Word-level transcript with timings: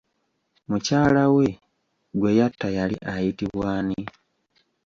Mukyala 0.69 1.23
we 1.35 1.47
gwe 2.19 2.31
yatta 2.39 2.67
yali 2.77 2.97
ayitibwa 3.13 3.65
ani? 3.77 4.01